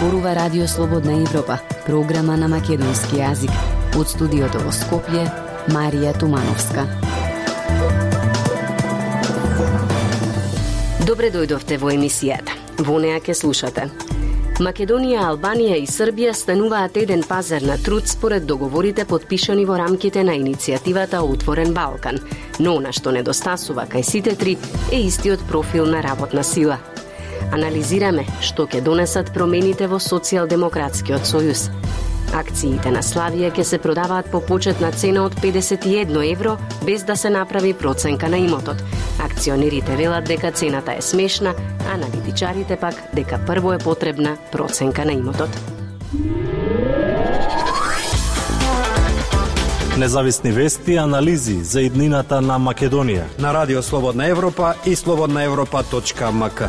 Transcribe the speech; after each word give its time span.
зборува 0.00 0.34
Радио 0.34 0.68
Слободна 0.68 1.12
Европа, 1.12 1.58
програма 1.86 2.36
на 2.36 2.48
македонски 2.48 3.18
јазик. 3.20 3.52
Од 4.00 4.08
студиото 4.08 4.60
во 4.64 4.70
Скопје, 4.72 5.26
Марија 5.68 6.14
Тумановска. 6.16 6.86
Добре 11.04 11.28
дојдовте 11.34 11.76
во 11.76 11.92
емисијата. 11.92 12.56
Во 12.80 12.96
неа 12.96 13.18
ке 13.20 13.34
слушате. 13.36 13.90
Македонија, 14.64 15.26
Албанија 15.34 15.76
и 15.76 15.84
Србија 15.84 16.32
стануваат 16.32 16.96
еден 16.96 17.20
пазар 17.28 17.60
на 17.60 17.76
труд 17.76 18.08
според 18.08 18.46
договорите 18.46 19.04
подпишани 19.04 19.66
во 19.68 19.76
рамките 19.76 20.24
на 20.24 20.32
иницијативата 20.32 21.20
Отворен 21.20 21.74
Балкан, 21.76 22.22
но 22.58 22.78
она 22.80 22.92
што 22.96 23.12
недостасува 23.12 23.84
кај 23.84 24.02
сите 24.02 24.32
три 24.32 24.56
е 24.92 25.02
истиот 25.10 25.44
профил 25.48 25.84
на 25.84 26.00
работна 26.00 26.44
сила– 26.44 26.78
Анализираме 27.52 28.24
што 28.40 28.66
ќе 28.66 28.82
донесат 28.84 29.32
промените 29.34 29.86
во 29.86 29.98
Социјалдемократскиот 29.98 31.26
сојуз. 31.26 31.68
Акциите 32.36 32.92
на 32.94 33.02
Славија 33.02 33.50
ќе 33.50 33.64
се 33.66 33.78
продаваат 33.82 34.30
по 34.30 34.40
почетна 34.40 34.92
цена 34.92 35.24
од 35.26 35.34
51 35.42 36.32
евро 36.32 36.56
без 36.86 37.02
да 37.02 37.16
се 37.16 37.30
направи 37.30 37.74
проценка 37.74 38.28
на 38.28 38.38
имотот. 38.38 38.82
Акционерите 39.24 39.96
велат 39.96 40.24
дека 40.24 40.52
цената 40.52 40.94
е 40.98 41.02
смешна, 41.02 41.54
а 41.88 41.94
аналитичарите 41.94 42.76
пак 42.76 42.94
дека 43.14 43.40
прво 43.46 43.72
е 43.72 43.78
потребна 43.78 44.36
проценка 44.52 45.04
на 45.04 45.12
имотот. 45.12 45.50
Независни 49.98 50.52
вести 50.52 50.92
и 50.92 50.96
анализи 50.96 51.58
за 51.64 51.82
иднината 51.82 52.40
на 52.40 52.56
Македонија 52.56 53.26
на 53.38 53.52
Радио 53.54 53.82
Слободна 53.82 54.26
Европа 54.26 54.74
и 54.86 54.96
слободнаевропа.мк. 54.96 56.62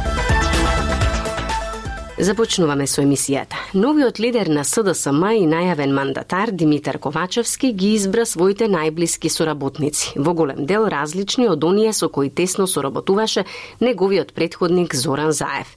Започнуваме 2.21 2.85
со 2.85 3.01
емисијата. 3.01 3.57
Новиот 3.73 4.19
лидер 4.21 4.45
на 4.53 4.61
СДСМ 4.61 5.23
и 5.39 5.47
најавен 5.49 5.89
мандатар 5.89 6.51
Димитар 6.53 6.99
Ковачевски 7.01 7.71
ги 7.73 7.95
избра 7.95 8.27
своите 8.29 8.67
најблиски 8.69 9.29
соработници, 9.33 10.11
во 10.21 10.35
голем 10.37 10.67
дел 10.69 10.85
различни 10.85 11.47
од 11.49 11.65
оние 11.65 11.93
со 11.97 12.09
кои 12.13 12.29
тесно 12.29 12.67
соработуваше 12.67 13.45
неговиот 13.81 14.33
предходник 14.37 14.93
Зоран 14.95 15.31
Заев. 15.31 15.73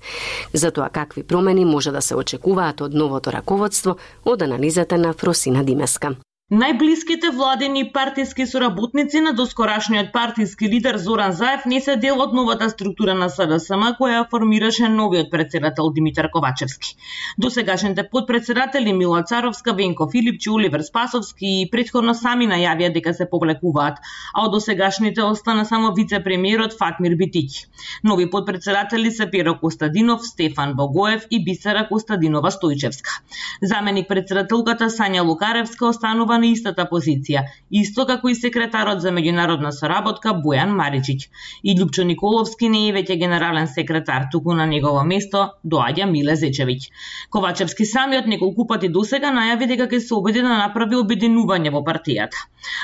За 0.53 0.71
тоа 0.71 0.91
какви 0.93 1.23
промени 1.23 1.65
може 1.65 1.97
да 1.97 2.03
се 2.03 2.15
очекуваат 2.15 2.85
од 2.85 2.93
новото 2.93 3.33
раководство, 3.33 3.97
од 4.25 4.43
анализата 4.43 4.99
на 4.99 5.15
Фросина 5.17 5.65
Димеска. 5.65 6.13
Најблиските 6.53 7.31
владени 7.33 7.87
партиски 7.93 8.45
соработници 8.47 9.21
на 9.25 9.31
доскорашниот 9.33 10.11
партиски 10.13 10.67
лидер 10.69 10.97
Зоран 11.01 11.33
Заев 11.33 11.63
не 11.65 11.79
се 11.81 11.95
дел 11.97 12.19
од 12.21 12.35
новата 12.37 12.67
структура 12.69 13.15
на 13.17 13.31
СДСМ 13.33 13.85
која 13.97 14.27
формираше 14.29 14.91
новиот 14.93 15.31
председател 15.31 15.89
Димитар 15.91 16.29
Ковачевски. 16.31 16.97
Досегашните 17.39 18.05
подпредседатели 18.11 18.93
Мила 18.93 19.23
Царовска, 19.23 19.73
Венко 19.73 20.11
Филипчи, 20.13 20.51
Оливер 20.51 20.83
Спасовски 20.83 21.47
и 21.63 21.71
предходно 21.73 22.15
сами 22.15 22.45
најавија 22.45 22.93
дека 22.93 23.15
се 23.15 23.25
повлекуваат, 23.31 23.97
а 24.35 24.45
од 24.45 24.53
досегашните 24.53 25.23
остана 25.23 25.65
само 25.65 25.95
вице-премиерот 25.97 26.77
Фатмир 26.77 27.17
Битиќ. 27.17 27.65
Нови 28.05 28.29
подпредседатели 28.31 29.11
се 29.11 29.31
Перо 29.31 29.57
Костадинов, 29.65 30.21
Стефан 30.27 30.77
Богоев 30.77 31.25
и 31.31 31.41
Бисера 31.45 31.89
Костадинова 31.89 32.51
Стојчевска. 32.51 33.17
Заменик 33.63 34.09
председателката 34.09 34.93
Сања 34.93 35.25
Лукаревска 35.25 35.87
останува 35.87 36.34
остава 36.35 36.39
на 36.39 36.51
истата 36.53 36.87
позиција, 36.91 37.45
исто 37.71 38.07
како 38.07 38.29
и 38.29 38.35
секретарот 38.35 39.01
за 39.01 39.11
меѓународна 39.11 39.71
соработка 39.73 40.35
Бојан 40.35 40.75
Маричиќ. 40.75 41.29
И 41.63 41.75
Лјупчо 41.79 42.05
Николовски 42.05 42.69
не 42.69 42.89
е 42.89 42.93
веќе 42.93 43.19
генерален 43.19 43.67
секретар, 43.69 44.29
туку 44.33 44.55
на 44.55 44.67
негово 44.67 45.05
место 45.05 45.55
доаѓа 45.65 46.07
Миле 46.11 46.35
Зечевиќ. 46.37 46.91
Ковачевски 47.31 47.85
самиот 47.85 48.27
неколку 48.27 48.67
пати 48.67 48.89
досега 48.89 49.31
најави 49.31 49.69
дека 49.69 49.87
ќе 49.87 50.01
се 50.01 50.15
обиди 50.15 50.43
да 50.43 50.59
направи 50.59 50.97
обединување 50.97 51.71
во 51.71 51.83
партијата. 51.83 52.37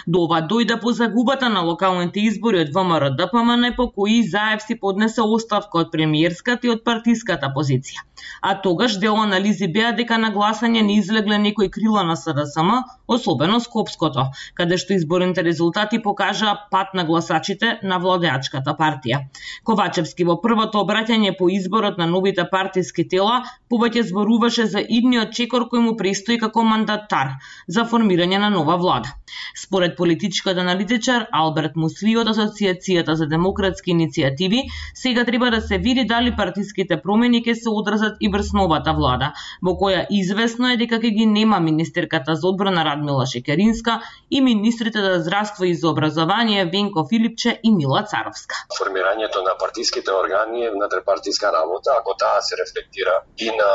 До 0.06 0.24
ова 0.26 0.40
дојде 0.42 0.76
по 0.80 0.92
загубата 0.92 1.48
на 1.48 1.62
локалните 1.64 2.20
избори 2.20 2.60
од 2.60 2.72
ВМРО 2.74 3.10
ДПМН 3.16 3.74
по 3.76 3.90
кои 3.90 4.22
Заев 4.22 4.62
си 4.62 4.76
поднесе 4.80 5.22
оставка 5.22 5.78
од 5.78 5.92
премиерската 5.92 6.66
и 6.66 6.70
од 6.70 6.84
партиската 6.84 7.52
позиција. 7.56 8.04
А 8.42 8.54
тогаш 8.60 8.98
дел 9.00 9.16
анализи 9.16 9.68
беа 9.72 9.92
дека 9.96 10.18
на 10.18 10.30
гласање 10.36 10.82
не 10.82 10.98
излегле 11.00 11.38
некои 11.38 11.70
крила 11.76 12.04
на 12.04 12.16
СДСМ, 12.16 12.70
особено 13.10 13.60
Скопското, 13.60 14.30
каде 14.54 14.78
што 14.80 14.94
изборните 14.94 15.42
резултати 15.46 16.00
покажаа 16.02 16.54
пат 16.70 16.94
на 16.94 17.04
гласачите 17.04 17.72
на 17.82 17.98
владеачката 17.98 18.76
партија. 18.78 19.24
Ковачевски 19.66 20.26
во 20.28 20.38
првото 20.44 20.84
обраќање 20.84 21.34
по 21.38 21.50
изборот 21.50 21.98
на 21.98 22.06
новите 22.06 22.46
партиски 22.50 23.06
тела 23.08 23.40
повеќе 23.70 24.06
зборуваше 24.10 24.66
за 24.74 24.80
идниот 24.80 25.34
чекор 25.36 25.66
кој 25.72 25.84
му 25.86 25.96
престои 25.98 26.38
како 26.38 26.64
мандатар 26.64 27.36
за 27.66 27.86
формирање 27.90 28.38
на 28.38 28.50
нова 28.54 28.78
влада. 28.80 29.14
Според 29.54 29.96
политичкиот 29.96 30.58
аналитичар 30.58 31.26
Алберт 31.32 31.76
Мусви 31.76 32.16
од 32.18 32.30
Асоциацијата 32.32 33.14
за 33.18 33.26
демократски 33.30 33.92
иницијативи, 33.94 34.62
сега 34.94 35.24
треба 35.24 35.50
да 35.50 35.60
се 35.60 35.78
види 35.78 36.04
дали 36.04 36.34
партиските 36.36 37.00
промени 37.02 37.42
ќе 37.44 37.54
се 37.62 37.70
одразат 37.70 38.16
и 38.20 38.30
врз 38.32 38.52
новата 38.58 38.94
влада, 38.96 39.32
во 39.62 39.76
која 39.82 40.06
известно 40.10 40.72
е 40.72 40.78
дека 40.80 40.98
ќе 41.02 41.14
ги 41.18 41.26
нема 41.26 41.60
министерката 41.60 42.34
за 42.34 42.48
одбрана 42.48 42.84
Радмила 43.00 43.26
Шекеринска 43.26 44.00
и 44.30 44.40
министрите 44.40 45.00
за 45.00 45.20
здравство 45.20 45.64
и 45.64 45.74
за 45.74 45.88
образование 45.88 46.64
Венко 46.64 47.06
Филипче 47.08 47.60
и 47.64 47.70
Мила 47.74 48.02
Царовска. 48.04 48.54
Формирањето 48.76 49.40
на 49.42 49.56
партиските 49.58 50.12
органи 50.12 50.64
е 50.64 50.70
внатрепартиска 50.70 51.52
работа, 51.52 51.96
ако 52.00 52.14
таа 52.14 52.40
се 52.40 52.56
рефлектира 52.60 53.22
и 53.38 53.46
на 53.46 53.72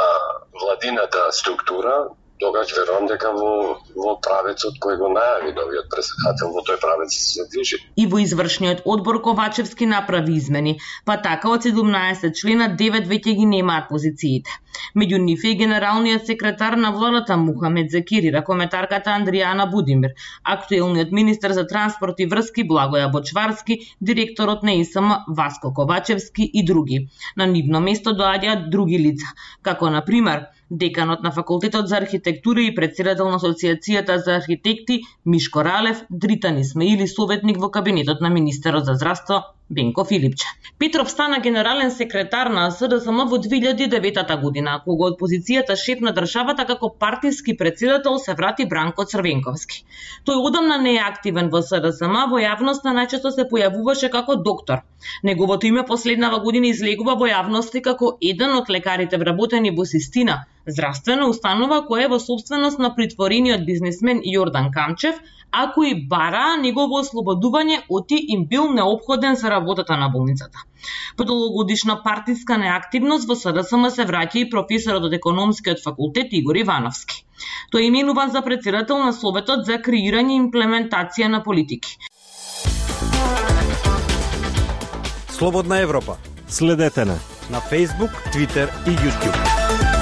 владината 0.62 1.31
структура, 1.31 2.08
тогаш 2.40 2.73
верувам 2.78 3.07
дека 3.07 3.31
во 3.31 3.51
во 3.96 4.16
правецот 4.28 4.75
кој 4.84 4.97
го 5.00 5.09
најави 5.13 5.53
новиот 5.56 5.88
председател 5.94 6.51
во 6.56 6.63
тој 6.68 6.79
правец 6.81 7.16
се 7.16 7.46
движи. 7.51 7.79
И 7.96 8.06
во 8.12 8.19
извршниот 8.23 8.84
одбор 8.85 9.22
Ковачевски 9.22 9.85
направи 9.85 10.35
измени, 10.35 10.78
па 11.06 11.16
така 11.28 11.53
од 11.56 11.66
17 11.66 12.35
члена 12.41 12.69
9 12.81 13.07
веќе 13.12 13.35
ги 13.40 13.45
немаат 13.56 13.88
позициите. 13.90 14.51
Меѓу 15.00 15.19
нив 15.24 15.45
е 15.47 15.53
генералниот 15.62 16.25
секретар 16.28 16.75
на 16.75 16.91
владата 16.91 17.38
Мухамед 17.38 17.91
Закири, 17.91 18.34
ракометарката 18.35 19.13
Андријана 19.16 19.69
Будимир, 19.72 20.12
актуелниот 20.44 21.12
министер 21.12 21.51
за 21.51 21.66
транспорт 21.68 22.19
и 22.19 22.25
врски 22.25 22.68
Благоја 22.68 23.12
Бочварски, 23.12 23.79
директорот 24.01 24.63
на 24.63 24.75
ИСМ 24.81 25.12
Васко 25.28 25.74
Ковачевски 25.74 26.50
и 26.53 26.66
други. 26.66 27.07
На 27.38 27.47
нивно 27.47 27.79
место 27.79 28.12
доаѓаат 28.12 28.69
други 28.69 29.00
лица, 29.00 29.31
како 29.62 29.90
на 29.90 30.03
пример 30.06 30.47
Деканот 30.72 31.22
на 31.24 31.31
факултетот 31.31 31.88
за 31.88 31.98
архитектура 31.98 32.62
и 32.62 32.76
председател 32.76 33.30
на 33.30 33.38
Асоциацијата 33.38 34.16
за 34.18 34.36
архитекти 34.36 35.02
Мишко 35.26 35.64
Ралев, 35.64 36.06
Дритан 36.09 36.58
Исмаили, 36.58 37.08
советник 37.08 37.58
во 37.62 37.70
кабинетот 37.70 38.22
на 38.22 38.30
министерот 38.30 38.86
за 38.86 38.96
здравство 38.96 39.44
Бенко 39.70 40.06
Филипче. 40.06 40.48
Петров 40.80 41.12
стана 41.12 41.40
генерален 41.40 41.92
секретар 41.92 42.48
на 42.48 42.72
СДСМ 42.72 43.25
во 43.30 43.38
2009 43.38 44.42
година, 44.42 44.81
кога 44.86 45.12
од 45.12 45.20
позицијата 45.20 45.75
шеф 45.75 46.02
на 46.02 46.14
државата 46.14 46.66
како 46.66 46.90
партиски 46.90 47.58
председател 47.58 48.18
се 48.18 48.34
врати 48.34 48.66
Бранко 48.66 49.06
Црвенковски. 49.06 49.86
Тој 50.25 50.42
одамна 50.50 50.78
не 50.81 50.96
е 50.96 51.06
активен 51.06 51.50
во 51.54 51.62
СДСМ, 51.62 52.25
во 52.34 52.42
јавноста 52.42 52.94
најчесто 52.94 53.30
се 53.30 53.46
појавуваше 53.54 54.09
како 54.09 54.36
доктор. 54.36 54.81
Неговото 55.24 55.68
име 55.68 55.86
последнава 55.86 56.40
година 56.40 56.74
излегува 56.74 57.14
во 57.16 57.30
јавности 57.30 57.81
како 57.81 58.18
еден 58.22 58.58
од 58.58 58.70
лекарите 58.70 59.18
вработени 59.18 59.74
во 59.78 59.86
Систина, 59.86 60.46
здравствена 60.68 61.28
установа 61.30 61.81
која 61.88 62.06
е 62.06 62.12
во 62.14 62.20
собственост 62.20 62.80
на 62.80 62.92
притворениот 62.96 63.66
бизнисмен 63.66 64.22
Јордан 64.26 64.72
Камчев, 64.74 65.20
а 65.51 65.68
кој 65.75 66.07
бара 66.10 66.57
негово 66.62 67.01
ослободување 67.01 67.81
оти 67.89 68.18
им 68.36 68.45
бил 68.45 68.72
необходен 68.74 69.36
за 69.36 69.50
работата 69.50 69.98
на 69.98 70.10
болницата. 70.10 70.66
По 71.18 71.24
долгогодишна 71.24 72.01
партиска 72.04 72.57
неактивност 72.57 73.28
во 73.28 73.36
СДСМ 73.36 73.89
се 73.89 74.06
враќа 74.06 74.42
и 74.42 74.50
професорот 74.50 75.06
од 75.10 75.13
економскиот 75.13 75.84
факултет 75.84 76.34
Игор 76.34 76.56
Ивановски. 76.56 77.24
Тој 77.74 77.81
е 77.81 77.88
именуван 77.92 78.31
за 78.31 78.42
председател 78.42 78.98
на 79.04 79.13
Советот 79.13 79.66
за 79.66 79.80
креирање 79.80 80.36
и 80.38 80.42
имплементација 80.44 81.28
на 81.28 81.44
политики. 81.44 81.98
Слободна 85.30 85.80
Европа. 85.80 86.18
Следете 86.48 87.06
на 87.06 87.19
на 87.50 87.62
Facebook, 87.62 88.12
Twitter 88.34 88.69
и 88.88 88.92
YouTube. 88.92 89.94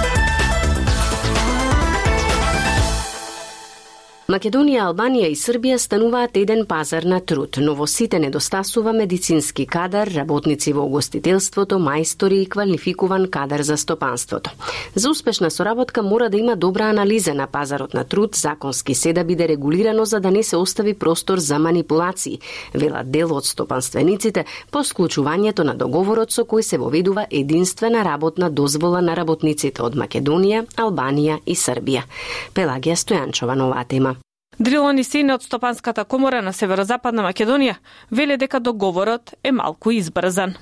Македонија, 4.33 4.87
Албанија 4.89 5.27
и 5.29 5.35
Србија 5.37 5.75
стануваат 5.77 6.37
еден 6.39 6.63
пазар 6.65 7.05
на 7.05 7.19
труд, 7.21 7.59
но 7.61 7.75
во 7.77 7.85
сите 7.85 8.17
недостасува 8.17 8.89
медицински 8.97 9.67
кадар, 9.69 10.09
работници 10.09 10.71
во 10.73 10.87
гостителството, 10.89 11.77
мајстори 11.77 12.39
и 12.41 12.47
квалификуван 12.49 13.27
кадар 13.29 13.61
за 13.61 13.77
стопанството. 13.77 14.49
За 14.95 15.11
успешна 15.11 15.51
соработка 15.51 16.01
мора 16.01 16.29
да 16.29 16.37
има 16.37 16.55
добра 16.55 16.89
анализа 16.89 17.33
на 17.33 17.47
пазарот 17.47 17.93
на 17.93 18.03
труд, 18.03 18.35
законски 18.35 18.95
се 18.95 19.13
да 19.13 19.23
биде 19.23 19.47
регулирано 19.47 20.05
за 20.05 20.19
да 20.19 20.31
не 20.31 20.43
се 20.43 20.57
остави 20.57 20.93
простор 20.93 21.37
за 21.37 21.59
манипулации, 21.59 22.39
велат 22.73 23.11
дел 23.11 23.35
од 23.37 23.45
стопанствениците 23.45 24.45
по 24.71 24.81
склучувањето 24.81 25.61
на 25.61 25.77
договорот 25.77 26.33
со 26.33 26.41
кој 26.41 26.61
се 26.61 26.81
воведува 26.81 27.27
единствена 27.29 28.01
работна 28.03 28.49
дозвола 28.49 29.01
на 29.01 29.13
работниците 29.13 29.83
од 29.83 29.93
Македонија, 29.93 30.65
Албанија 30.73 31.37
и 31.45 31.53
Србија. 31.53 32.07
Пелагија 32.55 32.97
Стојанчова 32.97 33.53
на 33.53 33.69
оваа 33.69 33.85
тема. 33.85 34.22
Дрилан 34.59 34.99
Исин 34.99 35.31
од 35.31 35.43
Стопанската 35.43 36.05
комора 36.05 36.41
на 36.41 36.53
Северозападна 36.53 37.23
Македонија 37.25 37.75
веле 38.11 38.37
дека 38.37 38.59
договорот 38.59 39.33
е 39.43 39.51
малку 39.51 39.91
избрзан. 39.91 40.53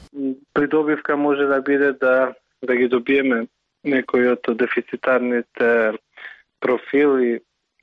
Придобивка 0.53 1.17
може 1.17 1.45
да 1.45 1.61
биде 1.61 1.91
да 1.91 2.33
да 2.63 2.75
ги 2.75 2.87
добиеме 2.87 3.47
некои 3.83 4.27
од 4.29 4.45
дефицитарните 4.47 5.97
профили 6.61 7.39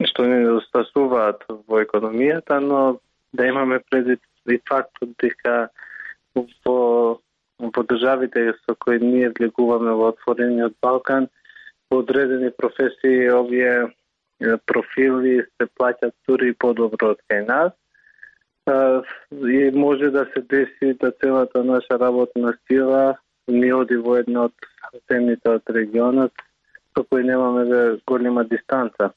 што 0.07 0.23
не 0.23 0.45
недостасуваат 0.45 1.43
во 1.67 1.81
економијата, 1.83 2.61
но 2.63 3.01
да 3.35 3.47
имаме 3.47 3.81
предвид 3.91 4.21
и 4.47 4.61
фактот 4.69 5.11
дека 5.19 5.69
во 6.65 7.19
во 7.59 7.83
државите 7.83 8.55
со 8.65 8.75
кои 8.79 9.01
ние 9.03 9.33
влегуваме 9.35 9.91
во 9.91 10.13
отворениот 10.15 10.77
Балкан, 10.81 11.27
во 11.91 11.99
одредени 11.99 12.51
професии 12.51 13.29
овие 13.29 13.91
профили 14.41 15.43
се 15.57 15.67
плаќат 15.79 16.15
тури 16.27 16.55
подобро 16.55 17.15
од 17.15 17.23
кај 17.31 17.47
нас. 17.49 17.73
И 19.33 19.71
може 19.75 20.11
да 20.11 20.27
се 20.35 20.43
деси 20.43 20.95
да 21.01 21.11
целата 21.11 21.65
наша 21.65 21.99
работна 21.99 22.55
сила 22.67 23.17
ни 23.49 23.73
оди 23.73 23.97
во 23.97 24.19
една 24.21 24.45
од 24.49 24.69
земјите 25.11 25.55
од 25.57 25.73
регионот 25.73 26.33
со 26.95 27.05
кој 27.05 27.25
немаме 27.25 28.01
голема 28.07 28.45
дистанца 28.45 29.13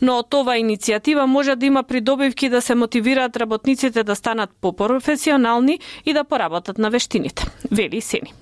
но 0.00 0.18
од 0.20 0.34
ова 0.34 0.56
иницијатива 0.60 1.26
може 1.26 1.56
да 1.56 1.66
има 1.66 1.82
придобивки 1.82 2.48
да 2.48 2.60
се 2.60 2.74
мотивираат 2.74 3.36
работниците 3.36 4.04
да 4.04 4.14
станат 4.14 4.50
попрофесионални 4.60 5.80
и 6.04 6.12
да 6.12 6.24
поработат 6.24 6.78
на 6.78 6.90
вештините, 6.90 7.46
вели 7.70 8.00
Сени. 8.00 8.32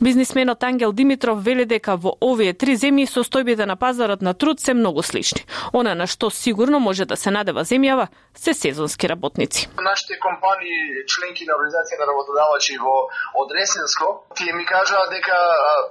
Бизнисменот 0.00 0.62
Ангел 0.64 0.92
Димитров 0.92 1.42
вели 1.42 1.64
дека 1.64 1.96
во 1.96 2.16
овие 2.20 2.52
три 2.52 2.74
земји 2.76 3.06
состојбите 3.06 3.66
на 3.66 3.76
пазарот 3.76 4.22
на 4.22 4.34
труд 4.34 4.60
се 4.60 4.74
многу 4.74 5.02
слични. 5.02 5.44
Она 5.72 5.94
на 5.94 6.06
што 6.06 6.30
сигурно 6.30 6.80
може 6.80 7.04
да 7.04 7.16
се 7.16 7.30
надева 7.30 7.64
земјава 7.64 8.08
се 8.34 8.54
сезонски 8.54 9.08
работници. 9.08 9.68
Нашите 9.78 10.18
компании, 10.18 11.06
членки 11.06 11.46
на 11.46 11.54
Организација 11.54 12.00
на 12.00 12.06
работодавачи 12.10 12.78
во 12.78 13.08
Одресенско, 13.34 14.26
тие 14.34 14.52
ми 14.52 14.66
кажаа 14.66 15.06
дека 15.10 15.38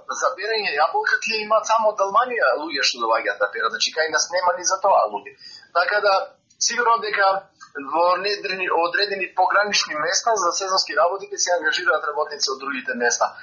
за 0.09 0.27
берење 0.37 0.75
јаболка 0.75 1.19
тие 1.23 1.43
имаат 1.43 1.65
само 1.67 1.93
од 1.93 1.99
луѓе 1.99 2.83
што 2.83 2.99
доаѓаат 3.05 3.39
да 3.39 3.49
берат, 3.53 3.71
значи 3.71 3.91
кај 3.95 4.11
нас 4.11 4.29
нема 4.31 4.57
ни 4.57 4.63
за 4.63 4.79
тоа 4.81 5.07
луѓе. 5.13 5.37
Така 5.73 6.01
да 6.01 6.13
сигурно 6.59 6.97
дека 6.99 7.43
во 7.93 8.05
одредени 8.85 9.27
погранични 9.35 9.95
места 9.95 10.35
за 10.35 10.51
сезонски 10.51 10.95
работите 10.95 11.37
се 11.37 11.51
ангажираат 11.57 12.03
работници 12.05 12.49
од 12.51 12.59
другите 12.59 12.93
места. 12.93 13.33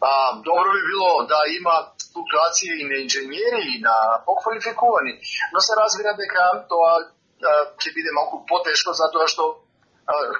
А, 0.00 0.34
добро 0.42 0.72
би 0.72 0.82
било 0.90 1.26
да 1.28 1.40
има 1.56 1.74
флуктуација 2.12 2.76
и 2.80 2.84
на 2.88 3.00
инженери 3.04 3.62
и 3.76 3.80
на 3.82 4.22
поквалификувани, 4.26 5.18
но 5.52 5.60
се 5.60 5.76
разбира 5.76 6.14
дека 6.16 6.46
тоа 6.68 6.94
ќе 7.80 7.94
биде 7.94 8.12
малку 8.12 8.44
потешко 8.48 8.92
затоа 8.92 9.28
што 9.28 9.50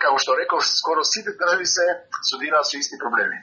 како 0.00 0.18
што 0.18 0.36
реков, 0.36 0.64
скоро 0.66 1.04
сите 1.04 1.36
држави 1.38 1.66
се 1.66 1.86
судираат 2.30 2.66
со 2.66 2.78
исти 2.78 2.98
проблеми. 2.98 3.36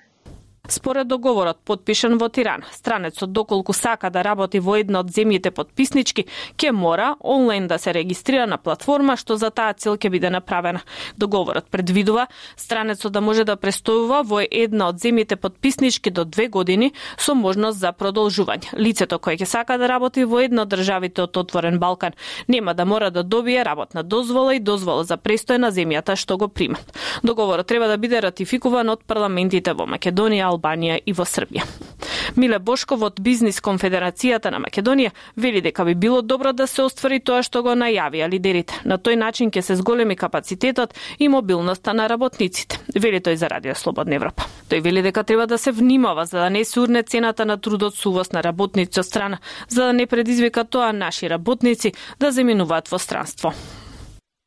Според 0.69 1.07
договорот 1.07 1.57
подпишан 1.63 2.17
во 2.17 2.27
Тиран, 2.29 2.63
странецот 2.71 3.31
доколку 3.31 3.73
сака 3.73 4.09
да 4.09 4.23
работи 4.23 4.59
во 4.59 4.75
една 4.75 4.99
од 4.99 5.11
земјите 5.15 5.51
подписнички, 5.55 6.25
ќе 6.59 6.73
мора 6.75 7.13
онлайн 7.23 7.69
да 7.71 7.77
се 7.79 7.93
регистрира 7.95 8.47
на 8.47 8.57
платформа 8.57 9.15
што 9.15 9.37
за 9.39 9.47
таа 9.49 9.73
цел 9.73 9.95
ќе 9.95 10.11
биде 10.11 10.29
направена. 10.29 10.81
Договорот 11.15 11.69
предвидува 11.71 12.27
странецот 12.57 13.13
да 13.13 13.21
може 13.21 13.45
да 13.47 13.55
престојува 13.55 14.25
во 14.27 14.41
една 14.43 14.89
од 14.91 14.99
земјите 14.99 15.37
подписнички 15.39 16.11
до 16.11 16.25
две 16.25 16.47
години 16.47 16.91
со 17.17 17.35
можност 17.35 17.79
за 17.79 17.93
продолжување. 17.95 18.75
Лицето 18.75 19.19
кое 19.19 19.37
ќе 19.37 19.47
сака 19.47 19.77
да 19.77 19.87
работи 19.87 20.25
во 20.25 20.43
една 20.43 20.67
од 20.67 20.75
државите 20.75 21.23
од 21.23 21.37
отворен 21.37 21.79
Балкан 21.79 22.11
нема 22.47 22.73
да 22.73 22.85
мора 22.85 23.09
да 23.11 23.23
добие 23.23 23.63
работна 23.63 24.03
дозвола 24.03 24.55
и 24.55 24.59
дозвола 24.59 25.03
за 25.03 25.15
престој 25.15 25.63
на 25.63 25.71
земјата 25.71 26.19
што 26.19 26.37
го 26.37 26.47
прима. 26.47 26.75
Договорот 27.23 27.67
треба 27.67 27.87
да 27.87 27.97
биде 27.97 28.19
ратификуван 28.21 28.89
од 28.89 29.07
парламентите 29.07 29.71
во 29.73 29.87
Македонија, 29.87 30.56
Албанија 30.57 30.99
и 31.05 31.13
во 31.13 31.23
Србија. 31.23 31.63
Миле 32.35 32.59
Бошков 32.59 33.01
од 33.01 33.19
Бизнис 33.23 33.59
конфедерацијата 33.63 34.51
на 34.51 34.59
Македонија 34.61 35.13
вели 35.35 35.61
дека 35.61 35.85
би 35.85 35.95
било 35.95 36.21
добро 36.21 36.53
да 36.53 36.67
се 36.67 36.83
оствари 36.83 37.19
тоа 37.19 37.43
што 37.43 37.63
го 37.63 37.75
најавија 37.77 38.27
лидерите. 38.29 38.81
На 38.85 38.97
тој 38.97 39.15
начин 39.15 39.51
ќе 39.51 39.61
се 39.61 39.75
зголеми 39.79 40.15
капацитетот 40.15 40.93
и 41.19 41.29
мобилноста 41.29 41.93
на 41.93 42.07
работниците, 42.09 42.79
вели 42.95 43.21
тој 43.21 43.35
за 43.35 43.49
Радио 43.49 43.75
Слободна 43.75 44.15
Европа. 44.15 44.43
Тој 44.69 44.83
вели 44.83 45.01
дека 45.01 45.23
треба 45.23 45.47
да 45.47 45.57
се 45.57 45.71
внимава 45.71 46.25
за 46.25 46.39
да 46.39 46.49
не 46.49 46.65
се 46.65 46.79
урне 46.79 47.03
цената 47.03 47.45
на 47.45 47.57
трудот 47.57 47.95
сувост 47.95 48.33
на 48.33 48.43
работници 48.43 48.99
од 48.99 49.05
страна, 49.05 49.39
за 49.69 49.85
да 49.85 49.93
не 49.93 50.07
предизвика 50.07 50.65
тоа 50.65 50.91
наши 50.93 51.29
работници 51.29 51.93
да 52.19 52.31
заминуваат 52.31 52.91
во 52.91 52.99
странство. 52.99 53.53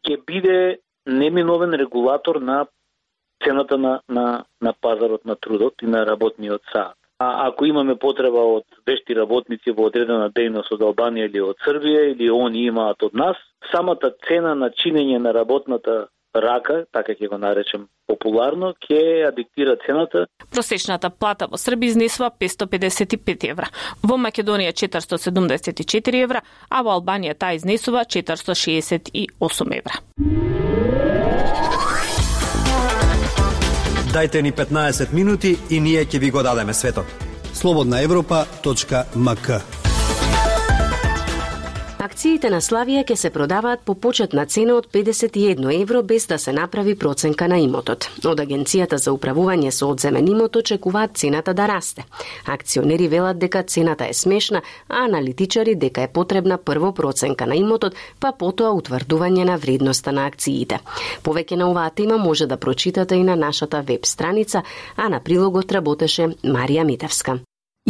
Ќе 0.07 0.17
биде 0.27 0.79
неминовен 1.07 1.75
регулатор 1.75 2.41
на 2.41 2.67
цената 3.44 3.78
на, 3.78 4.00
на, 4.08 4.44
на 4.60 4.72
пазарот 4.72 5.25
на 5.25 5.37
трудот 5.37 5.82
и 5.82 5.87
на 5.87 6.06
работниот 6.06 6.62
саат. 6.72 6.94
А 7.19 7.48
ако 7.48 7.64
имаме 7.64 7.96
потреба 7.96 8.40
од 8.56 8.64
вешти 8.87 9.14
работници 9.14 9.75
во 9.76 9.90
одредена 9.90 10.31
дејност 10.32 10.72
од 10.72 10.81
Албанија 10.81 11.28
или 11.28 11.42
од 11.44 11.58
Србија 11.66 12.06
или 12.14 12.31
они 12.32 12.64
имаат 12.72 13.02
од 13.02 13.12
нас, 13.12 13.37
самата 13.72 14.14
цена 14.26 14.54
на 14.54 14.70
чинење 14.70 15.19
на 15.19 15.34
работната 15.37 16.06
рака, 16.34 16.87
така 16.92 17.12
ќе 17.12 17.28
го 17.28 17.38
наречем 17.38 17.88
популарно, 18.08 18.72
ќе 18.88 19.28
адиктира 19.28 19.76
цената. 19.84 20.25
Просечната 20.48 21.10
плата 21.10 21.44
во 21.50 21.60
Србија 21.60 21.92
изнесува 21.92 22.31
555 22.40 23.50
евра, 23.50 23.69
во 24.02 24.16
Македонија 24.16 24.72
474 24.72 26.22
евра, 26.25 26.40
а 26.70 26.81
во 26.81 26.96
Албанија 26.96 27.37
таа 27.37 27.58
изнесува 27.58 28.06
468 28.08 29.76
евра. 29.76 30.00
Дайте 34.12 34.43
ни 34.43 34.53
15 34.53 35.12
минути 35.12 35.59
и 35.71 35.81
ние 35.81 36.05
ќе 36.05 36.19
ви 36.19 36.31
го 36.31 36.43
дадеме 36.43 36.75
светот. 36.75 37.07
Слободна 37.55 38.03
Европа.мк 38.03 39.80
Акциите 42.00 42.49
на 42.49 42.62
Славија 42.64 43.02
ќе 43.05 43.14
се 43.20 43.29
продаваат 43.31 43.82
по 43.85 43.93
почетна 43.93 44.47
цена 44.49 44.79
од 44.81 44.87
51 44.93 45.67
евро 45.82 46.00
без 46.02 46.26
да 46.26 46.38
се 46.38 46.52
направи 46.57 46.95
проценка 46.97 47.49
на 47.49 47.59
имотот. 47.61 48.07
Од 48.25 48.40
Агенцијата 48.40 48.97
за 48.97 49.12
управување 49.12 49.69
со 49.69 49.90
одземен 49.92 50.30
имот 50.33 50.57
очекуваат 50.57 51.19
цената 51.21 51.52
да 51.52 51.66
расте. 51.69 52.07
Акционери 52.47 53.09
велат 53.09 53.38
дека 53.38 53.62
цената 53.62 54.09
е 54.09 54.14
смешна, 54.14 54.62
а 54.88 55.04
аналитичари 55.04 55.75
дека 55.75 56.02
е 56.02 56.12
потребна 56.12 56.57
прво 56.57 56.95
проценка 56.95 57.47
на 57.47 57.61
имотот, 57.61 57.92
па 58.19 58.33
потоа 58.33 58.73
утврдување 58.80 59.45
на 59.45 59.59
вредноста 59.59 60.12
на 60.12 60.25
акциите. 60.26 60.80
Повеќе 61.23 61.61
на 61.61 61.69
оваа 61.69 61.90
тема 61.90 62.16
може 62.16 62.47
да 62.47 62.57
прочитате 62.57 63.21
и 63.21 63.28
на 63.28 63.37
нашата 63.37 63.83
веб 63.83 64.07
страница, 64.07 64.62
а 64.97 65.09
на 65.09 65.21
прилогот 65.21 65.73
работеше 65.73 66.33
Марија 66.45 66.85
Митевска. 66.85 67.40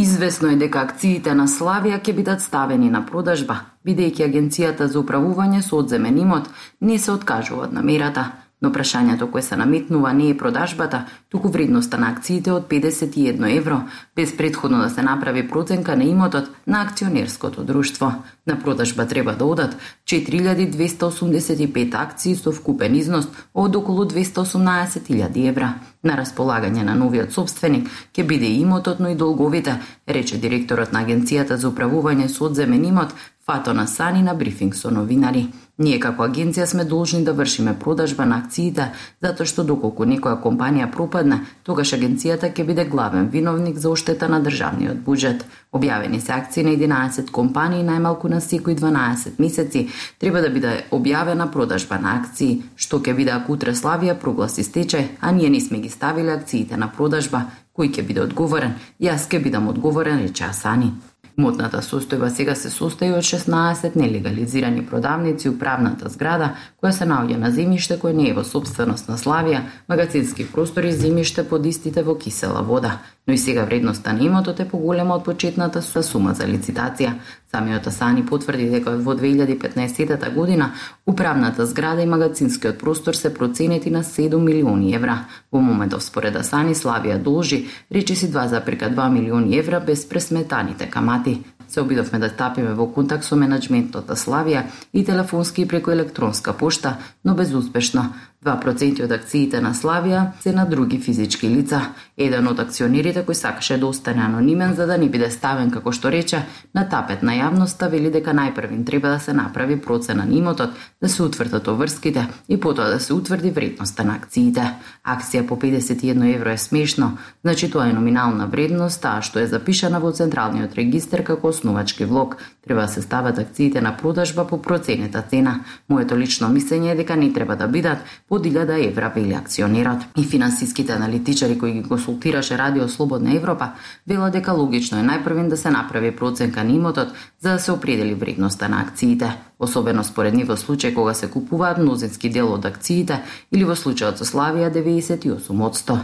Известно 0.00 0.48
е 0.48 0.56
дека 0.56 0.80
акциите 0.86 1.32
на 1.36 1.44
Славија 1.44 1.98
ќе 2.00 2.12
бидат 2.16 2.40
ставени 2.40 2.86
на 2.88 3.02
продажба, 3.04 3.56
бидејќи 3.84 4.22
Агенцијата 4.24 4.86
за 4.88 4.96
управување 5.02 5.60
со 5.66 5.76
одземен 5.82 6.16
имот 6.22 6.46
не 6.80 6.96
се 6.98 7.10
откажува 7.12 7.66
од 7.66 7.74
намерата. 7.76 8.24
Но 8.60 8.68
прашањето 8.72 9.30
кое 9.32 9.42
се 9.42 9.56
наметнува 9.56 10.12
не 10.12 10.30
е 10.30 10.36
продажбата, 10.36 11.04
туку 11.28 11.48
вредноста 11.48 11.98
на 11.98 12.10
акциите 12.12 12.52
од 12.52 12.68
51 12.68 13.56
евро, 13.56 13.80
без 14.16 14.36
предходно 14.36 14.82
да 14.82 14.90
се 14.90 15.02
направи 15.02 15.48
проценка 15.48 15.96
на 15.96 16.04
имотот 16.04 16.50
на 16.66 16.82
акционерското 16.82 17.64
друштво. 17.64 18.12
На 18.46 18.58
продажба 18.60 19.06
треба 19.06 19.32
да 19.32 19.44
одат 19.44 19.76
4285 20.06 21.94
акции 21.94 22.36
со 22.36 22.52
вкупен 22.52 22.94
износ 22.94 23.28
од 23.54 23.76
околу 23.76 24.04
218.000 24.04 25.48
евра. 25.48 25.74
На 26.02 26.16
располагање 26.16 26.82
на 26.84 26.94
новиот 26.96 27.32
собственик 27.32 27.88
ќе 28.16 28.26
биде 28.26 28.46
имотот, 28.60 29.00
но 29.00 29.08
и 29.08 29.14
долговите, 29.14 29.80
рече 30.08 30.36
директорот 30.36 30.92
на 30.92 31.04
Агенцијата 31.04 31.54
за 31.56 31.68
управување 31.68 32.28
со 32.28 32.44
одземен 32.44 32.84
имот 32.84 33.14
Па 33.50 33.56
затоа 33.56 33.74
на 33.74 33.86
Сани 33.86 34.22
на 34.22 34.34
брифинг 34.34 34.76
со 34.76 34.90
новинари. 34.94 35.48
Ние 35.78 35.98
како 35.98 36.22
агенција 36.22 36.66
сме 36.70 36.84
должни 36.84 37.24
да 37.24 37.32
вршиме 37.34 37.72
продажба 37.78 38.22
на 38.24 38.36
акциите, 38.38 38.84
затоа 39.20 39.46
што 39.46 39.64
доколку 39.66 40.06
некоја 40.06 40.36
компанија 40.44 40.86
пропадне, 40.92 41.40
тогаш 41.66 41.90
агенцијата 41.96 42.52
ќе 42.54 42.66
биде 42.68 42.84
главен 42.84 43.26
виновник 43.26 43.82
за 43.82 43.90
оштета 43.90 44.28
на 44.28 44.38
државниот 44.38 45.02
буџет. 45.02 45.42
Објавени 45.74 46.20
се 46.20 46.32
акции 46.32 46.62
на 46.62 46.76
11 46.78 47.34
компании 47.34 47.82
најмалку 47.82 48.30
на 48.30 48.40
секои 48.40 48.76
12 48.76 49.42
месеци. 49.42 49.88
Треба 50.20 50.46
да 50.46 50.48
биде 50.48 50.84
објавена 50.92 51.50
продажба 51.50 51.98
на 51.98 52.14
акции, 52.22 52.62
што 52.76 53.02
ќе 53.02 53.16
биде 53.18 53.34
ако 53.34 53.58
утре 53.58 53.74
Славија 53.74 54.14
прогласи 54.14 54.62
стечај, 54.62 55.08
а 55.20 55.32
ние 55.32 55.50
не 55.50 55.60
сме 55.60 55.80
ги 55.80 55.90
ставиле 55.90 56.38
акциите 56.38 56.76
на 56.76 56.86
продажба, 56.86 57.48
кој 57.74 57.90
ќе 57.90 58.06
биде 58.06 58.22
одговорен? 58.22 58.78
Јас 59.00 59.26
ќе 59.26 59.42
бидам 59.42 59.66
одговорен, 59.66 60.22
рече 60.22 60.44
Асани. 60.44 60.94
Мутната 61.40 61.78
состојба 61.80 62.28
сега 62.28 62.54
се 62.54 62.70
состои 62.70 63.12
од 63.16 63.24
16 63.24 63.94
нелегализирани 63.96 64.82
продавници 64.86 65.48
у 65.48 65.54
правната 65.58 66.10
зграда, 66.12 66.50
која 66.82 66.92
се 66.92 67.06
наоѓа 67.08 67.38
на 67.40 67.50
земјиште 67.54 67.96
кое 68.02 68.12
не 68.12 68.28
е 68.28 68.34
во 68.36 68.44
собственост 68.44 69.08
на 69.08 69.16
Славија, 69.16 69.62
магазински 69.88 70.44
простори 70.52 70.92
земјиште 70.92 71.46
под 71.48 71.66
истите 71.66 72.04
во 72.04 72.18
кисела 72.24 72.60
вода 72.72 72.98
но 73.30 73.34
и 73.34 73.38
сега 73.38 73.64
вредноста 73.64 74.12
на 74.12 74.24
имотот 74.24 74.60
е 74.60 74.68
поголема 74.68 75.14
од 75.14 75.22
почетната 75.24 75.82
сума 75.82 76.32
за 76.34 76.48
лицитација. 76.50 77.12
Самиот 77.50 77.86
Асани 77.86 78.22
потврди 78.22 78.68
дека 78.70 78.92
во 79.02 79.14
2015 79.18 80.34
година 80.34 80.70
управната 81.06 81.66
зграда 81.66 82.02
и 82.02 82.06
магазинскиот 82.06 82.78
простор 82.78 83.14
се 83.14 83.34
проценети 83.34 83.90
на 83.90 84.04
7 84.04 84.38
милиони 84.38 84.94
евра. 84.94 85.24
Во 85.52 85.60
моментов 85.60 86.02
според 86.02 86.36
Асани 86.36 86.74
Славија 86.74 87.18
должи 87.18 87.66
речиси 87.90 88.30
2,2 88.30 89.10
милиони 89.10 89.58
евра 89.58 89.80
без 89.80 90.08
пресметаните 90.08 90.90
камати. 90.90 91.42
Се 91.68 91.80
обидовме 91.80 92.18
да 92.18 92.30
тапиме 92.30 92.74
во 92.74 92.86
контакт 92.86 93.24
со 93.24 93.36
менеджментот 93.36 94.08
на 94.08 94.14
Славија 94.14 94.64
и 94.92 95.04
телефонски 95.04 95.62
и 95.62 95.68
преку 95.68 95.90
електронска 95.90 96.52
пошта, 96.52 96.98
но 97.24 97.34
безуспешно. 97.34 98.12
2% 98.44 99.04
од 99.04 99.12
акциите 99.12 99.58
на 99.60 99.74
Славија 99.76 100.20
се 100.40 100.52
на 100.56 100.62
други 100.64 100.96
физички 100.98 101.48
лица. 101.48 101.80
Еден 102.16 102.46
од 102.48 102.60
акционерите 102.62 103.20
кој 103.26 103.36
сакаше 103.36 103.76
да 103.76 103.86
остане 103.86 104.22
анонимен 104.24 104.72
за 104.74 104.86
да 104.88 104.96
не 104.96 105.10
биде 105.12 105.28
ставен 105.30 105.68
како 105.70 105.92
што 105.92 106.08
рече 106.08 106.40
на 106.74 106.86
тапет 106.88 107.20
на 107.22 107.34
јавноста 107.36 107.90
вели 107.92 108.08
дека 108.10 108.32
најпрвин 108.32 108.86
треба 108.86 109.10
да 109.12 109.18
се 109.20 109.34
направи 109.36 109.76
процена 109.76 110.24
на 110.24 110.32
имотот, 110.34 110.70
да 111.02 111.08
се 111.08 111.22
утврдат 111.22 111.68
оврските 111.68 112.26
и 112.48 112.56
потоа 112.60 112.88
да 112.88 113.00
се 113.00 113.12
утврди 113.12 113.50
вредноста 113.50 114.04
на 114.04 114.16
акциите. 114.16 114.64
Акција 115.04 115.46
по 115.46 115.60
51 115.60 116.34
евро 116.34 116.50
е 116.50 116.58
смешно, 116.58 117.18
значи 117.44 117.70
тоа 117.70 117.90
е 117.90 117.92
номинална 117.92 118.46
вредност, 118.46 119.04
а 119.04 119.20
што 119.20 119.44
е 119.44 119.52
запишана 119.52 120.00
во 120.00 120.14
централниот 120.16 120.74
регистер 120.80 121.24
како 121.24 121.52
основачки 121.52 122.04
влог. 122.04 122.36
Треба 122.64 122.80
да 122.80 122.88
се 122.88 123.02
стават 123.02 123.38
акциите 123.38 123.80
на 123.80 123.96
продажба 123.96 124.46
по 124.46 124.62
проценета 124.62 125.22
цена. 125.28 125.60
Моето 125.88 126.16
лично 126.16 126.48
мислење 126.48 126.92
е 126.92 126.96
дека 127.04 127.16
не 127.16 127.32
треба 127.32 127.56
да 127.56 127.68
бидат 127.68 127.98
под 128.30 128.46
1000 128.46 128.88
евра, 128.88 129.12
вели 129.16 129.34
акционерот. 129.34 129.98
И 130.16 130.24
финансиските 130.24 130.92
аналитичари 130.92 131.58
кои 131.58 131.72
ги 131.72 131.82
консултираше 131.82 132.58
Радио 132.58 132.88
Слободна 132.88 133.36
Европа 133.36 133.72
велат 134.08 134.32
дека 134.32 134.52
логично 134.52 134.98
е 134.98 135.02
најпрвен 135.02 135.48
да 135.48 135.56
се 135.56 135.70
направи 135.70 136.16
проценка 136.16 136.64
на 136.64 136.72
имотот 136.72 137.08
за 137.40 137.52
да 137.52 137.58
се 137.58 137.72
определи 137.72 138.14
вредноста 138.14 138.68
на 138.68 138.80
акциите, 138.82 139.36
особено 139.58 140.04
според 140.04 140.34
нив 140.34 140.48
во 140.48 140.56
случај 140.56 140.94
кога 140.94 141.14
се 141.14 141.26
купуваат 141.26 141.78
мнозински 141.82 142.30
дел 142.30 142.54
од 142.54 142.64
акциите 142.64 143.20
или 143.52 143.64
во 143.64 143.74
случајот 143.74 144.22
со 144.22 144.24
Славија 144.24 144.70
98 144.70 145.98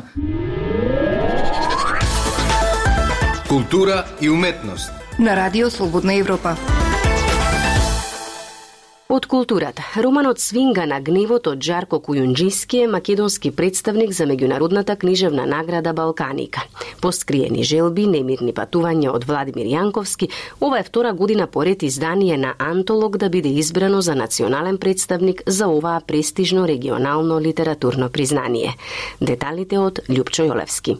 Култура 3.48 4.04
и 4.20 4.30
уметност 4.30 4.90
на 5.18 5.36
Радио 5.36 5.70
Слободна 5.70 6.14
Европа. 6.14 6.56
Од 9.08 9.26
културата, 9.30 9.84
романот 10.02 10.40
Свинга 10.42 10.82
на 10.90 10.96
гневот 10.98 11.46
од 11.46 11.60
Жарко 11.62 12.00
Кујунџиски 12.02 12.80
е 12.82 12.88
македонски 12.90 13.52
представник 13.54 14.10
за 14.10 14.26
меѓународната 14.26 14.96
книжевна 14.98 15.44
награда 15.46 15.92
Балканика. 15.94 16.64
По 17.00 17.12
скриени 17.14 17.62
желби, 17.62 18.08
немирни 18.10 18.50
патувања 18.50 19.14
од 19.14 19.28
Владимир 19.30 19.70
Јанковски, 19.70 20.30
ова 20.58 20.82
е 20.82 20.88
втора 20.90 21.14
година 21.14 21.46
поред 21.46 21.86
издание 21.86 22.36
на 22.36 22.54
Антолог 22.58 23.16
да 23.16 23.30
биде 23.30 23.48
избрано 23.48 24.00
за 24.00 24.14
национален 24.14 24.78
представник 24.78 25.42
за 25.46 25.68
оваа 25.68 26.00
престижно 26.06 26.66
регионално 26.66 27.40
литературно 27.40 28.10
признание. 28.10 28.74
Деталите 29.20 29.78
од 29.78 30.02
Лјупчо 30.08 30.50
Јолевски. 30.50 30.98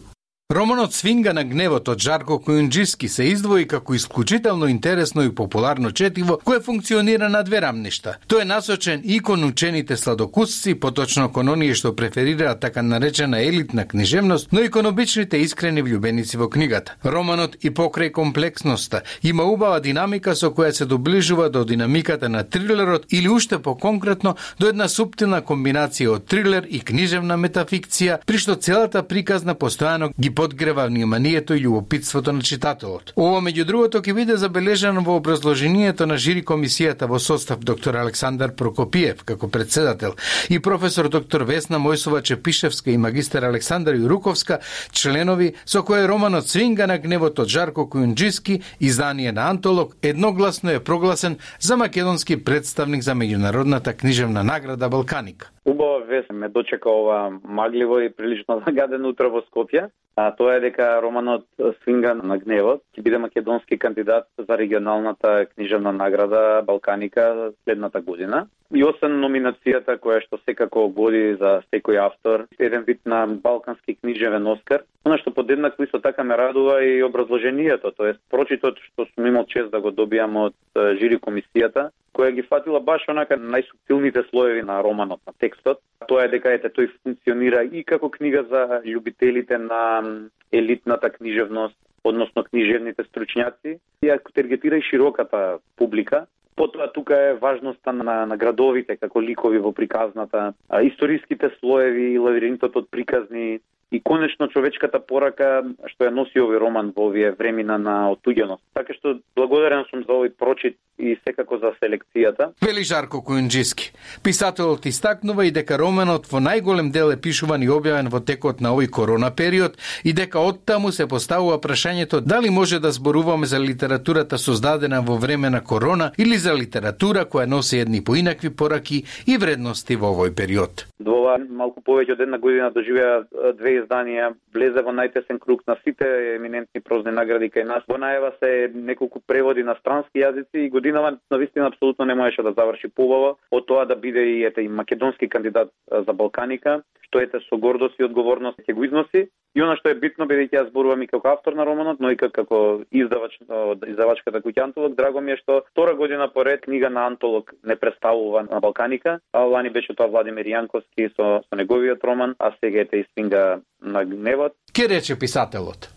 Романот 0.49 0.93
Свинга 0.93 1.33
на 1.33 1.41
гневот 1.43 1.89
од 1.91 1.99
Жарко 1.99 2.37
Којунџиски 2.39 3.09
се 3.11 3.25
издвои 3.27 3.65
како 3.67 3.91
исклучително 3.97 4.69
интересно 4.71 5.25
и 5.25 5.31
популарно 5.35 5.89
четиво 5.91 6.37
кое 6.39 6.61
функционира 6.63 7.27
на 7.29 7.41
две 7.43 7.59
рамништа. 7.59 8.13
Тој 8.31 8.41
е 8.41 8.45
насочен 8.45 9.01
и 9.03 9.19
кон 9.19 9.43
учените 9.43 9.97
сладокусци, 9.97 10.77
поточно 10.79 11.27
кон 11.35 11.49
оние 11.49 11.75
што 11.75 11.91
преферираат 11.91 12.61
така 12.61 12.81
наречена 12.81 13.41
елитна 13.43 13.83
книжевност, 13.87 14.47
но 14.51 14.61
и 14.63 14.69
кон 14.69 14.85
обичните 14.85 15.37
искрени 15.37 15.81
влюбеници 15.81 16.37
во 16.37 16.47
книгата. 16.47 16.95
Романот 17.03 17.59
и 17.59 17.67
покрај 17.69 18.11
комплексноста 18.11 19.01
има 19.23 19.43
убава 19.43 19.81
динамика 19.81 20.31
со 20.35 20.47
која 20.55 20.71
се 20.71 20.85
доближува 20.85 21.49
до 21.49 21.65
динамиката 21.65 22.29
на 22.29 22.43
трилерот 22.43 23.11
или 23.11 23.27
уште 23.27 23.59
по-конкретно 23.59 24.37
до 24.59 24.71
една 24.71 24.87
суптилна 24.87 25.41
комбинација 25.41 26.15
од 26.15 26.25
трилер 26.25 26.63
и 26.69 26.79
книжевна 26.79 27.35
метафикција, 27.35 28.23
при 28.25 28.39
што 28.39 28.55
целата 28.55 29.03
приказна 29.03 29.55
постојано 29.55 30.13
ги 30.15 30.36
подгрева 30.37 30.85
вниманието 30.85 31.55
и 31.55 31.65
љубопитството 31.65 32.31
на 32.31 32.41
читателот. 32.45 33.09
Ова 33.17 33.39
меѓу 33.41 33.63
другото 33.65 34.03
ќе 34.05 34.13
биде 34.13 34.35
забележано 34.37 35.01
во 35.01 35.15
образложението 35.17 36.05
на 36.05 36.17
жири 36.21 36.43
комисијата 36.45 37.09
во 37.09 37.17
состав 37.17 37.63
доктор 37.65 37.97
Александар 37.97 38.53
Прокопиев 38.53 39.23
како 39.25 39.49
председател 39.49 40.13
и 40.49 40.59
професор 40.59 41.09
доктор 41.09 41.41
Весна 41.41 41.81
Мојсова 41.81 42.21
Чепишевска 42.21 42.91
и 42.91 43.01
магистер 43.01 43.49
Александар 43.49 43.97
Јуруковска, 43.97 44.59
членови 44.91 45.55
со 45.65 45.81
кој 45.81 46.05
романот 46.05 46.45
Свинга 46.45 46.85
на 46.85 46.99
гневот 47.01 47.39
од 47.39 47.49
Жарко 47.49 47.89
Кујунџиски, 47.89 48.61
издание 48.79 49.31
на 49.31 49.49
Антолог, 49.49 49.97
едногласно 50.03 50.69
е 50.69 50.83
прогласен 50.83 51.39
за 51.59 51.77
македонски 51.77 52.37
представник 52.37 53.01
за 53.01 53.17
меѓународната 53.17 53.97
книжевна 53.97 54.43
награда 54.43 54.89
Балканика. 54.89 55.49
Убава 55.67 55.99
вест 55.99 56.29
ме 56.31 56.47
дочека 56.49 56.89
ова 56.89 57.39
магливо 57.43 57.99
и 57.99 58.09
прилично 58.09 58.61
загадено 58.67 59.09
утро 59.09 59.29
во 59.29 59.41
Скопје. 59.41 59.89
А 60.15 60.31
тоа 60.31 60.55
е 60.55 60.61
дека 60.63 61.01
романот 61.03 61.43
Свинга 61.83 62.13
на 62.15 62.37
гневот 62.39 62.81
ќе 62.95 63.03
биде 63.03 63.19
македонски 63.19 63.77
кандидат 63.77 64.29
за 64.39 64.57
регионалната 64.57 65.45
книжевна 65.45 65.91
награда 65.91 66.63
Балканика 66.65 67.51
следната 67.63 68.01
година. 68.01 68.47
И 68.75 68.83
освен 68.83 69.21
номинацијата 69.21 69.95
која 70.03 70.19
што 70.25 70.37
секако 70.43 70.89
годи 70.91 71.37
за 71.39 71.61
секој 71.71 72.01
автор, 72.03 72.47
еден 72.59 72.83
вид 72.83 72.99
на 73.05 73.21
балкански 73.27 73.95
книжевен 73.95 74.47
Оскар, 74.51 74.83
она 75.07 75.15
што 75.21 75.31
подеднакво 75.31 75.85
исто 75.85 76.01
така 76.03 76.23
ме 76.23 76.35
радува 76.35 76.81
и 76.83 76.99
образложението, 77.03 77.93
тоест 77.95 78.19
прочитот 78.29 78.81
што 78.89 79.07
сум 79.13 79.27
имал 79.27 79.47
чест 79.47 79.71
да 79.71 79.79
го 79.79 79.95
добијам 79.95 80.35
од 80.49 80.55
жири 80.99 81.15
комисијата, 81.15 81.89
која 82.11 82.35
ги 82.35 82.43
фатила 82.43 82.83
баш 82.83 83.07
онака 83.07 83.39
најсуптилните 83.39 84.27
слоеви 84.29 84.65
на 84.67 84.81
романот, 84.83 85.21
на 85.25 85.33
текстот. 85.39 85.79
Тоа 86.07 86.25
е 86.25 86.33
дека 86.35 86.51
ете 86.51 86.67
тој 86.67 86.91
функционира 87.03 87.63
и 87.63 87.83
како 87.87 88.09
книга 88.11 88.43
за 88.51 88.81
љубителите 88.83 89.57
на 89.63 90.03
елитната 90.51 91.09
книжевност, 91.09 91.77
односно 92.03 92.43
книжевните 92.43 93.03
стручњаци, 93.03 93.79
и 94.03 94.09
ако 94.09 94.31
таргетира 94.31 94.77
и 94.77 94.89
широката 94.89 95.59
публика. 95.77 96.25
Потоа 96.57 96.87
тука 96.93 97.17
е 97.29 97.33
важноста 97.37 97.93
на, 97.93 98.25
на 98.25 98.37
градовите 98.37 98.97
како 98.97 99.21
ликови 99.21 99.59
во 99.61 99.71
приказната, 99.77 100.53
а, 100.69 100.81
историските 100.81 101.51
слоеви 101.59 102.13
и 102.15 102.21
лавиринтот 102.21 102.75
од 102.81 102.87
приказни, 102.89 103.59
и 103.91 104.01
конечно 104.03 104.47
човечката 104.47 104.99
порака 104.99 105.63
што 105.87 106.07
ја 106.07 106.11
носи 106.11 106.39
овој 106.43 106.59
роман 106.59 106.91
во 106.95 107.07
овие 107.07 107.31
времена 107.31 107.77
на 107.77 108.11
отуѓеност. 108.11 108.59
Така 108.73 108.93
што 108.93 109.19
благодарен 109.35 109.85
сум 109.89 110.03
за 110.03 110.11
овој 110.11 110.33
прочит 110.35 110.75
и 110.97 111.15
секако 111.23 111.59
за 111.61 111.71
селекцијата. 111.79 112.51
Вели 112.61 112.83
Жарко 112.83 113.21
Кујунџиски. 113.21 113.93
Писателот 114.23 114.85
истакнува 114.85 115.45
и 115.45 115.51
дека 115.51 115.77
романот 115.77 116.27
во 116.31 116.41
најголем 116.43 116.91
дел 116.91 117.11
е 117.11 117.21
пишуван 117.21 117.63
и 117.63 117.69
објавен 117.71 118.09
во 118.11 118.19
текот 118.19 118.61
на 118.61 118.73
овој 118.75 118.89
корона 118.89 119.31
период 119.31 119.77
и 120.03 120.13
дека 120.13 120.39
оттаму 120.39 120.91
се 120.91 121.07
поставува 121.07 121.59
прашањето 121.61 122.19
дали 122.19 122.49
може 122.49 122.79
да 122.79 122.91
зборуваме 122.91 123.45
за 123.45 123.59
литературата 123.59 124.37
создадена 124.37 125.01
во 125.01 125.15
време 125.17 125.49
на 125.49 125.63
корона 125.63 126.11
или 126.17 126.37
за 126.37 126.55
литература 126.55 127.25
која 127.25 127.45
носи 127.45 127.79
едни 127.79 128.03
поинакви 128.03 128.49
пораки 128.49 129.03
и 129.25 129.37
вредности 129.37 129.95
во 129.95 130.11
овој 130.11 130.35
период. 130.35 130.87
Во 130.99 131.17
малку 131.37 131.81
повеќе 131.85 132.15
од 132.15 132.21
една 132.23 132.37
година 132.41 132.71
доживеа 132.73 133.23
две 133.59 133.76
изданија, 133.81 134.31
влезе 134.53 134.83
во 134.83 134.93
најтесен 134.95 135.39
круг 135.39 135.63
на 135.67 135.77
сите 135.83 136.07
еминентни 136.35 136.81
прозни 136.81 137.11
награди 137.11 137.49
кај 137.53 137.67
нас. 137.69 137.85
Во 137.87 137.97
најава 138.01 138.33
се 138.39 138.69
неколку 138.73 139.21
преводи 139.27 139.63
на 139.63 139.75
странски 139.79 140.23
јазици 140.23 140.65
и 140.65 140.69
годинава 140.69 141.17
на 141.31 141.37
вистина 141.37 141.67
апсолутно 141.67 142.05
не 142.05 142.15
можеше 142.15 142.43
да 142.43 142.53
заврши 142.57 142.87
побаво 142.87 143.37
од 143.51 143.67
тоа 143.67 143.85
да 143.85 143.95
биде 143.95 144.23
и 144.25 144.43
ете 144.45 144.61
и 144.61 144.67
македонски 144.69 145.29
кандидат 145.29 145.71
за 145.91 146.13
Балканика, 146.13 146.81
што 147.07 147.19
ете 147.23 147.39
со 147.49 147.57
гордост 147.57 147.99
и 147.99 148.03
одговорност 148.03 148.59
ќе 148.59 148.73
го 148.73 148.83
износи 148.83 149.27
И 149.57 149.61
она 149.61 149.73
што 149.79 149.89
е 149.89 149.97
битно 149.97 150.27
бидејќи 150.29 150.53
јас 150.53 150.67
зборувам 150.69 151.01
и 151.01 151.07
како 151.09 151.31
автор 151.31 151.55
на 151.57 151.63
романот, 151.65 151.97
но 151.97 152.11
и 152.13 152.17
како 152.19 152.83
издавач 152.93 153.39
од 153.49 153.87
издавачката 153.89 154.43
куќа 154.45 154.67
Антолог, 154.67 154.93
драго 154.93 155.23
ми 155.25 155.33
е 155.33 155.39
што 155.39 155.63
втора 155.71 155.95
година 155.97 156.27
поред 156.29 156.61
книга 156.67 156.91
на 156.93 157.07
Антолог 157.09 157.49
не 157.63 157.75
представува 157.75 158.43
на 158.45 158.59
Балканика, 158.61 159.17
а 159.33 159.39
лани 159.49 159.71
беше 159.73 159.95
тоа 159.97 160.13
Владимир 160.13 160.45
Јанковски 160.45 161.09
со, 161.17 161.41
со 161.41 161.57
неговиот 161.57 162.05
роман, 162.05 162.35
а 162.37 162.53
сега 162.61 162.85
е 162.85 163.05
Свинга 163.13 163.61
на 163.81 164.05
гневот. 164.05 164.53
Ке 164.73 164.85
рече 164.87 165.17
писателот? 165.17 165.89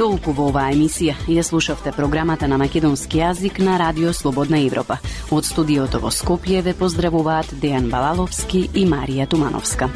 Толку 0.00 0.32
во 0.32 0.46
оваа 0.48 0.72
емисија 0.72 1.18
ја 1.28 1.44
слушавте 1.44 1.92
програмата 1.92 2.48
на 2.48 2.56
македонски 2.56 3.20
јазик 3.20 3.60
на 3.60 3.76
Радио 3.76 4.14
Слободна 4.16 4.62
Европа. 4.64 4.96
Од 5.28 5.44
студиото 5.44 6.00
во 6.00 6.08
Скопје 6.08 6.64
ве 6.64 6.72
поздравуваат 6.72 7.52
Дејан 7.60 7.92
Балаловски 7.92 8.70
и 8.72 8.86
Марија 8.88 9.28
Тумановска. 9.28 9.92